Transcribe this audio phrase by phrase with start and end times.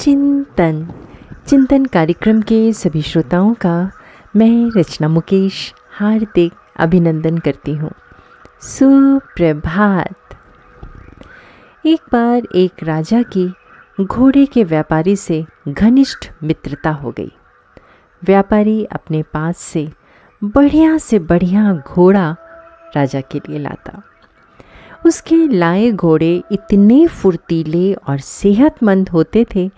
[0.00, 0.88] चिंतन।
[1.46, 3.90] चिंतन कार्यक्रम के सभी श्रोताओं का
[4.36, 7.90] मैं रचना मुकेश हार्दिक अभिनंदन करती हूँ।
[8.62, 10.16] सुप्रभात।
[11.86, 13.52] एक बार एक राजा की
[14.00, 17.32] घोड़े के व्यापारी से घनिष्ठ मित्रता हो गई।
[18.24, 19.90] व्यापारी अपने पास से
[20.44, 22.36] बढ़िया से बढ़िया घोड़ा
[22.96, 24.02] राजा के लिए लाता।
[25.10, 29.70] उसके लाए घोड़े इतने फुर्तीले और सेहतमंद होते थे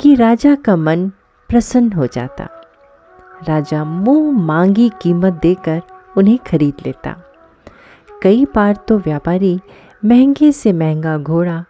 [0.00, 1.08] कि राजा का मन
[1.48, 2.48] प्रसन्न हो जाता।
[3.48, 5.82] राजा मुँह मांगी कीमत देकर
[6.16, 7.14] उन्हें खरीद लेता।
[8.22, 9.60] कई बार तो व्यापारी
[10.04, 11.64] महँगे से महँगा घोड़ा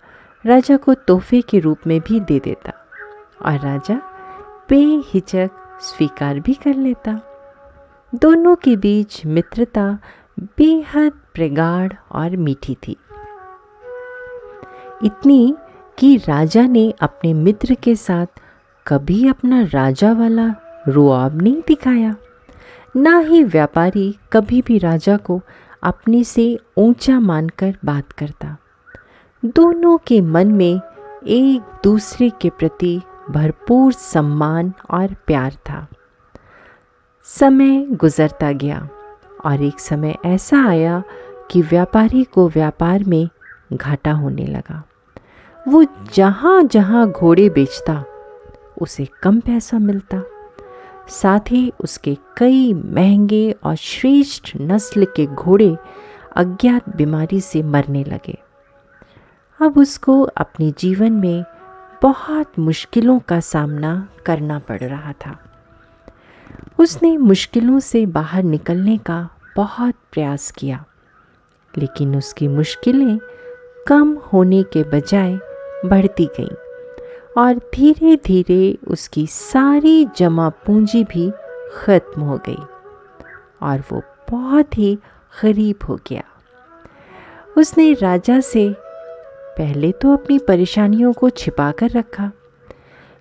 [0.47, 2.73] राजा को तोहफे के रूप में भी दे देता
[3.45, 4.01] और राजा
[4.71, 5.51] बेहिचक
[5.81, 7.21] स्वीकार भी कर लेता।
[8.15, 9.99] दोनों के बीच मित्रता
[10.41, 12.97] बेहद प्रगाढ़ और मीठी थी।
[15.05, 15.55] इतनी
[15.99, 18.27] कि राजा ने अपने मित्र के साथ
[18.87, 20.55] कभी अपना राजा वाला
[20.89, 22.17] रुआब नहीं दिखाया।
[22.97, 25.41] ना ही व्यापारी कभी भी राजा को
[25.83, 28.57] अपने से ऊँचा मानकर बात करता।
[29.45, 30.81] दोनों के मन में
[31.27, 35.87] एक दूसरे के प्रति भरपूर सम्मान और प्यार था।
[37.25, 38.89] समय गुजरता गया।
[39.45, 41.03] और एक समय ऐसा आया
[41.51, 43.29] कि व्यापारी को व्यापार में
[43.73, 44.85] घाटा होने लगा।
[45.69, 48.05] वो जहाँ जहाँ घोड़े बेचता,
[48.81, 50.23] उसे कम पैसा मिलता।
[51.09, 55.77] साथ ही उसके कई महँगे और श्रेष्ठ नस्ल के घोड़े
[56.37, 58.39] अज्ञात बीमारी से मरने लगे।
[59.61, 61.45] अब उसको अपने जीवन में
[62.03, 65.39] बहुत मुश्किलों का सामना करना पड़ रहा था।
[66.79, 70.85] उसने मुश्किलों से बाहर निकलने का बहुत प्रयास किया,
[71.75, 73.19] लेकिन उसकी मुश्किलें
[73.89, 75.39] कम होने के बजाय
[75.85, 76.55] बढ़ती गईं
[77.37, 81.31] और धीरे धीरे उसकी सारी जमा पूंजी भी
[81.75, 82.63] ख़त्म हो गई
[83.63, 84.95] और वो बहुत ही
[85.43, 86.23] गरीब हो गया।
[87.57, 88.69] उसने राजा से
[89.59, 92.31] पहले तो अपनी परेशानियों को छिपा कर रखा,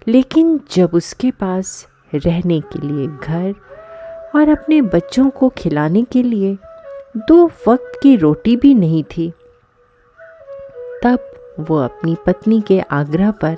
[0.07, 3.53] लेकिन जब उसके पास रहने के लिए घर
[4.35, 6.57] और अपने बच्चों को खिलाने के लिए
[7.17, 9.29] दो वक्त की रोटी भी नहीं थी
[11.03, 11.27] तब
[11.59, 13.57] वो अपनी पत्नी के आग्रह पर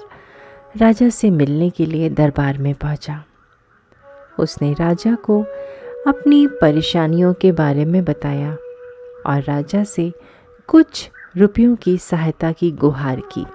[0.78, 3.24] राजा से मिलने के लिए दरबार में पहुँचा।
[4.40, 5.42] उसने राजा को
[6.08, 8.52] अपनी परेशानियों के बारे में बताया
[9.26, 10.12] और राजा से
[10.68, 13.46] कुछ रुपयों की सहायता की गुहार की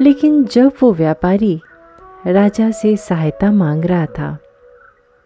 [0.00, 1.60] लेकिन जब वो व्यापारी
[2.26, 4.38] राजा से सहायता मांग रहा था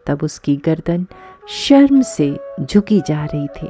[0.07, 1.07] तब उसकी गर्दन
[1.49, 3.69] शर्म से झुकी जा रही थी।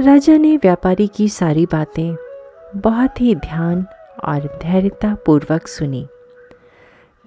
[0.00, 2.14] राजा ने व्यापारी की सारी बातें
[2.76, 3.84] बहुत ही ध्यान
[4.24, 6.06] और धैर्यता पूर्वक सुनी।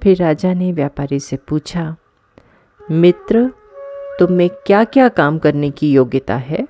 [0.02, 1.96] फिर राजा ने व्यापारी से पूछा,
[2.82, 3.50] मित्र
[4.20, 6.68] तुम में क्या क्या काम करने की योग्यता है?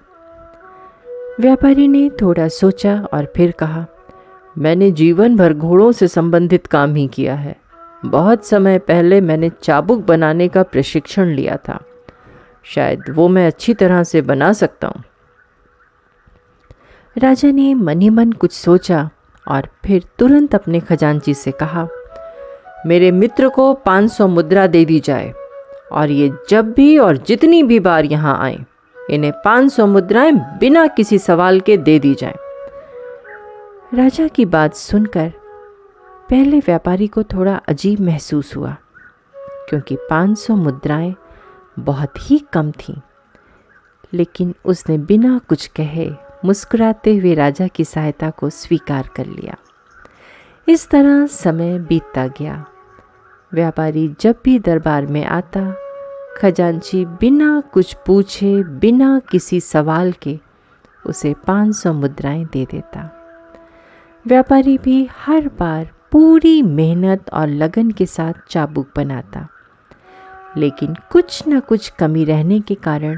[1.40, 3.86] व्यापारी ने थोड़ा सोचा और फिर कहा,
[4.58, 7.56] मैंने जीवन भर घोड़ों से संबंधित काम ही किया है।
[8.06, 11.80] बहुत समय पहले मैंने चाबुक बनाने का प्रशिक्षण लिया था।
[12.64, 15.04] शायद वो मैं अच्छी तरह से बना सकता हूँ।
[17.18, 19.10] राजा ने मन ही मन कुछ सोचा
[19.48, 21.88] और फिर तुरंत अपने खजांची से कहा,
[22.86, 25.34] मेरे मित्र को 500 मुद्रा दे दी जाए
[25.92, 28.60] और ये जब भी और जितनी भी बार यहाँ आए,
[29.10, 32.36] इन्हें 500 मुद्राएँ बिना किसी सवाल के दे दी जाए
[33.94, 35.32] राजा की बात सुनकर
[36.30, 38.78] पहले व्यापारी को थोड़ा अजीब महसूस हुआ,
[39.70, 41.16] क्योंकि 500 मुद्राएँ
[41.80, 43.02] बहुत ही कम थीं।
[44.14, 46.12] लेकिन उसने बिना कुछ कहे
[46.46, 49.56] मुस्कुराते हुए राजा की सहायता को स्वीकार कर लिया।
[50.68, 52.66] इस तरह समय बीतता गया।
[53.54, 55.76] व्यापारी जब भी दरबार में आता,
[56.38, 60.40] खजांची बिना कुछ पूछे, बिना किसी सवाल के
[61.06, 63.22] उसे 500 मुद्राएँ दे देता।
[64.28, 69.48] व्यापारी भी हर बार पूरी मेहनत और लगन के साथ चाबुक बनाता।
[70.58, 73.18] लेकिन कुछ न कुछ कमी रहने के कारण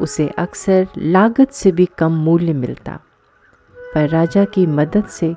[0.00, 2.98] उसे अक्सर लागत से भी कम मूल्य मिलता।
[3.94, 5.36] पर राजा की मदद से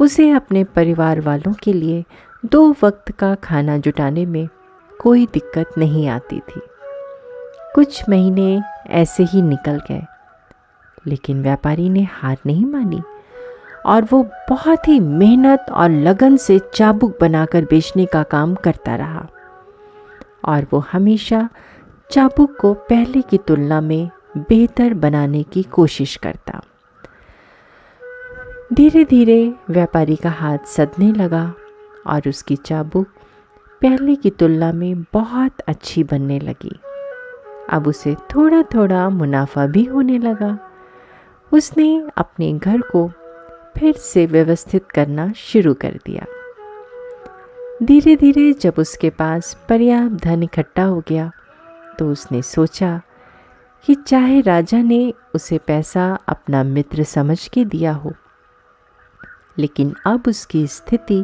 [0.00, 2.04] उसे अपने परिवार वालों के लिए
[2.44, 4.48] दो वक्त का खाना जुटाने में
[5.00, 6.60] कोई दिक्कत नहीं आती थी।
[7.74, 10.02] कुछ महीने ऐसे ही निकल गए,
[11.06, 13.02] लेकिन व्यापारी ने हार नहीं मानी।
[13.86, 19.26] और वो बहुत ही मेहनत और लगन से चाबुक बनाकर बेचने का काम करता रहा।
[20.44, 21.48] और वो हमेशा
[22.10, 26.62] चाबुक को पहले की तुलना में बेहतर बनाने की कोशिश करता।
[28.72, 31.54] धीरे धीरे व्यापारी का हाथ सदने लगा
[32.06, 33.06] और उसकी चाबुक
[33.82, 36.80] पहले की तुलना में बहुत अच्छी बनने लगी।
[37.70, 40.58] अब उसे थोड़ा थोड़ा मुनाफा भी होने लगा।
[41.52, 43.10] उसने अपने घर को
[43.76, 46.26] फिर से व्यवस्थित करना शुरू कर दिया।
[47.82, 51.30] धीरे धीरे जब उसके पास पर्याप्त धन इकट्ठा हो गया
[51.98, 53.00] तो उसने सोचा
[53.84, 58.12] कि चाहे राजा ने उसे पैसा अपना मित्र समझ के दिया हो,
[59.58, 61.22] लेकिन अब उसकी स्थिति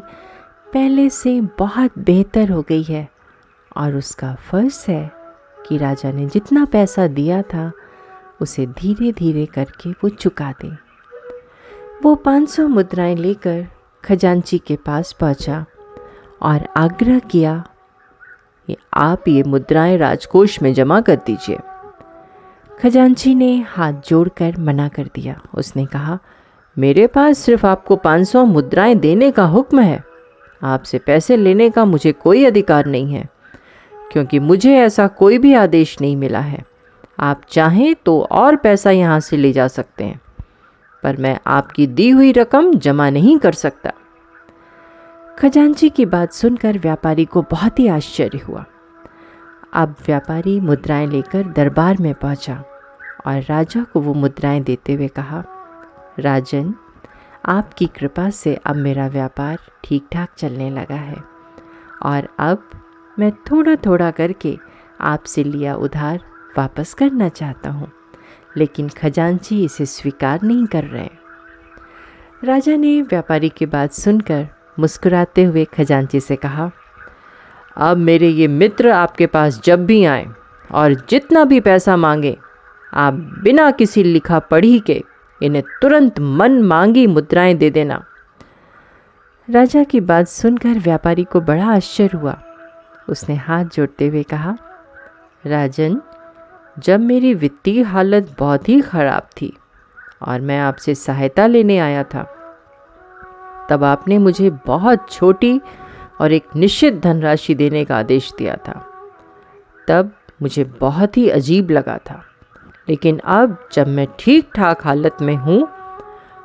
[0.72, 3.08] पहले से बहुत बेहतर हो गई है
[3.76, 5.10] और उसका फ़र्ज़ है
[5.66, 7.70] कि राजा ने जितना पैसा दिया था,
[8.40, 10.70] उसे धीरे धीरे करके वो चुका दे।
[12.02, 13.66] वो 500 मुद्राएँ लेकर
[14.04, 15.64] खजांची के पास पहुँचा
[16.42, 17.64] और आग्रह किया
[18.68, 21.58] कि आप ये मुद्राएँ राजकोष में जमा कर दीजिए।
[22.82, 26.18] खजांची ने हाथ जोड़कर मना कर दिया। उसने कहा,
[26.78, 30.04] मेरे पास सिर्फ़ आपको 500 मुद्राएँ देने का हुक्म है।
[30.62, 33.28] आपसे पैसे लेने का मुझे कोई अधिकार नहीं है,
[34.12, 36.64] क्योंकि मुझे ऐसा कोई भी आदेश नहीं मिला है।
[37.18, 40.20] आप चाहें तो और पैसा यहाँ से ले जा सकते हैं।
[41.02, 43.92] पर मैं आपकी दी हुई रकम जमा नहीं कर सकता।
[45.38, 48.64] खजांची की बात सुनकर व्यापारी को बहुत ही आश्चर्य हुआ।
[49.72, 52.64] अब व्यापारी मुद्राएँ लेकर दरबार में पहुँचा
[53.26, 55.44] और राजा को वो मुद्राएँ देते हुए कहा,
[56.18, 56.74] राजन,
[57.46, 61.22] आपकी कृपा से अब मेरा व्यापार ठीक ठाक चलने लगा है
[62.02, 62.70] और अब
[63.18, 64.58] मैं थोड़ा थोड़ा करके
[65.00, 66.20] आपसे लिया उधार
[66.58, 67.90] वापस करना चाहता हूँ।
[68.56, 71.10] लेकिन खजांची इसे स्वीकार नहीं कर रहे।
[72.44, 74.46] राजा ने व्यापारी की बात सुनकर
[74.78, 76.70] मुस्कुराते हुए खजांची से कहा,
[77.76, 80.26] अब मेरे ये मित्र आपके पास जब भी आए
[80.70, 82.36] और जितना भी पैसा मांगे,
[82.94, 85.02] आप बिना किसी लिखा पढ़ी के
[85.42, 88.04] इन्हें तुरंत मन मांगी मुद्राएँ दे देना।
[89.48, 92.38] राजा की बात सुनकर व्यापारी को बड़ा आश्चर्य हुआ।
[93.08, 94.56] उसने हाथ जोड़ते हुए कहा,
[95.46, 96.00] राजन
[96.76, 99.52] जब मेरी वित्तीय हालत बहुत ही ख़राब थी
[100.22, 102.22] और मैं आपसे सहायता लेने आया था,
[103.70, 105.60] तब आपने मुझे बहुत छोटी
[106.20, 108.72] और एक निश्चित धनराशि देने का आदेश दिया था।
[109.88, 112.22] तब मुझे बहुत ही अजीब लगा था,
[112.88, 115.66] लेकिन अब जब मैं ठीक ठाक हालत में हूँ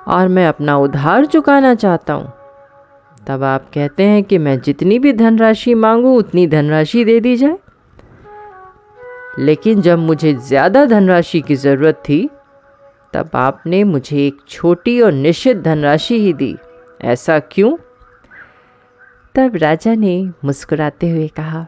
[0.08, 2.32] और मैं अपना उधार चुकाना चाहता हूँ,
[3.28, 7.58] तब आप कहते हैं कि मैं जितनी भी धनराशि मांगूँ, उतनी धनराशि दे दी जाए।
[9.39, 12.30] लेकिन जब मुझे ज़्यादा धनराशि की ज़रूरत थी,
[13.13, 16.56] तब आपने मुझे एक छोटी और निश्चित धनराशि ही दी।
[17.01, 17.75] ऐसा क्यों?
[19.36, 21.66] तब राजा ने मुस्कुराते हुए कहा,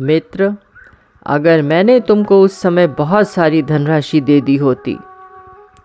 [0.00, 0.54] मित्र,
[1.26, 4.96] अगर मैंने तुमको उस समय बहुत सारी धनराशि दे दी होती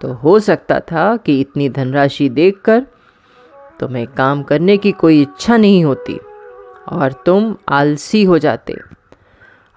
[0.01, 2.85] तो हो सकता था कि इतनी धनराशि देखकर
[3.79, 6.19] तुम्हें काम करने की कोई इच्छा नहीं होती
[6.89, 8.75] और तुम आलसी हो जाते।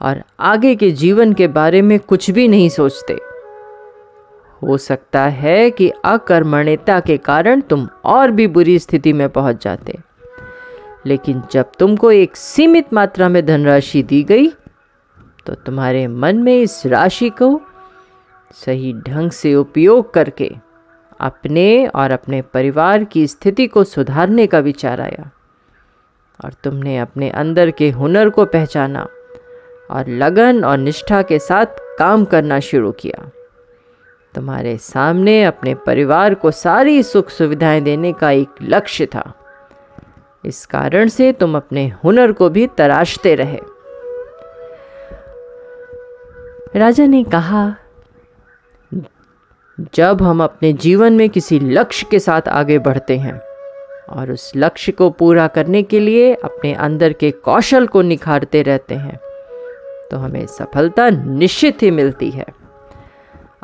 [0.00, 3.18] और आगे के जीवन के बारे में कुछ भी नहीं सोचते।
[4.62, 9.98] हो सकता है कि अकर्मण्यता के कारण तुम और भी बुरी स्थिति में पहुँच जाते।
[11.06, 14.48] लेकिन जब तुमको एक सीमित मात्रा में धनराशि दी गई
[15.46, 17.60] तो तुम्हारे मन में इस राशि को
[18.54, 20.50] सही ढंग से उपयोग करके
[21.20, 25.30] अपने और अपने परिवार की स्थिति को सुधारने का विचार आया
[26.44, 29.06] और तुमने अपने अंदर के हुनर को पहचाना।
[29.90, 31.66] और लगन और निष्ठा के साथ
[31.98, 33.30] काम करना शुरू किया।
[34.34, 39.32] तुम्हारे सामने अपने परिवार को सारी सुख सुविधाएँ देने का एक लक्ष्य था।
[40.44, 43.60] इस कारण से तुम अपने हुनर को भी तराशते रहे।
[46.76, 47.76] राजा ने कहा,
[49.94, 53.40] जब हम अपने जीवन में किसी लक्ष्य के साथ आगे बढ़ते हैं
[54.08, 58.94] और उस लक्ष्य को पूरा करने के लिए अपने अंदर के कौशल को निखारते रहते
[58.94, 59.20] हैं
[60.10, 62.46] तो हमें सफलता निश्चित ही मिलती है।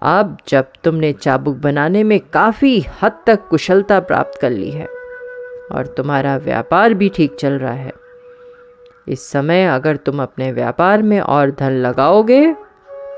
[0.02, 4.86] अब जब तुमने चाबुक बनाने में काफ़ी हद तक कुशलता प्राप्त कर ली है
[5.72, 7.92] और तुम्हारा व्यापार भी ठीक चल रहा है,
[9.08, 12.52] इस समय अगर तुम अपने व्यापार में और धन लगाओगे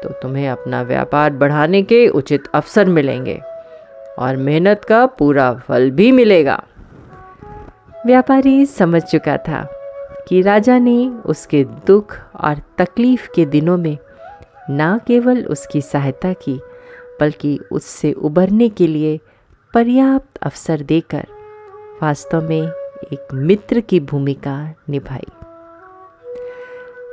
[0.03, 3.41] तो तुम्हें अपना व्यापार बढ़ाने के उचित अवसर मिलेंगे
[4.19, 6.63] और मेहनत का पूरा फल भी मिलेगा।
[8.07, 9.67] व्यापारी समझ चुका था।
[10.29, 13.99] कि राजा ने उसके दुख और तकलीफ़ के दिनों में
[14.71, 16.61] न केवल उसकी सहायता की,
[17.21, 19.21] बल्कि उससे उबरने के लिए
[19.75, 21.27] पर्याप्त अवसर देकर
[22.03, 22.63] वास्तव में
[23.13, 25.27] एक मित्र की भूमिका निभाई।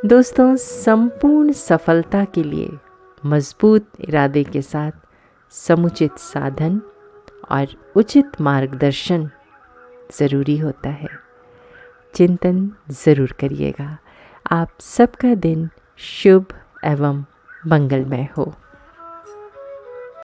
[0.06, 2.70] दोस्तों, संपूर्ण सफलता के लिए
[3.25, 4.91] मज़बूत इरादे के साथ
[5.51, 6.82] समुचित साधन
[7.51, 9.30] और उचित मार्गदर्शन
[10.20, 11.31] ज़रूरी होता है।
[12.15, 13.98] चिंतन ज़रूर करिएगा।
[14.51, 16.46] आप सबका दिन शुभ
[16.86, 17.24] एवं
[17.68, 18.53] मंगलमय हो।